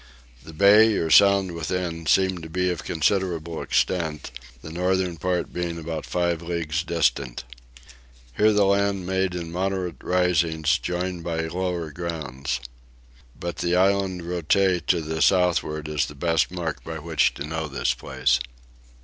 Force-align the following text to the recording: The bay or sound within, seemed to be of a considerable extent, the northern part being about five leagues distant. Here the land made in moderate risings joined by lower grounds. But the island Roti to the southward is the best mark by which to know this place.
The 0.43 0.53
bay 0.53 0.93
or 0.95 1.11
sound 1.11 1.51
within, 1.51 2.07
seemed 2.07 2.41
to 2.41 2.49
be 2.49 2.71
of 2.71 2.79
a 2.79 2.83
considerable 2.83 3.61
extent, 3.61 4.31
the 4.63 4.71
northern 4.71 5.17
part 5.17 5.53
being 5.53 5.77
about 5.77 6.07
five 6.07 6.41
leagues 6.41 6.81
distant. 6.83 7.43
Here 8.35 8.51
the 8.51 8.65
land 8.65 9.05
made 9.05 9.35
in 9.35 9.51
moderate 9.51 10.03
risings 10.03 10.79
joined 10.79 11.23
by 11.23 11.41
lower 11.41 11.91
grounds. 11.91 12.61
But 13.39 13.57
the 13.57 13.75
island 13.75 14.23
Roti 14.27 14.81
to 14.87 15.01
the 15.01 15.21
southward 15.21 15.87
is 15.87 16.07
the 16.07 16.15
best 16.15 16.49
mark 16.49 16.83
by 16.83 16.97
which 16.97 17.35
to 17.35 17.45
know 17.45 17.67
this 17.67 17.93
place. 17.93 18.39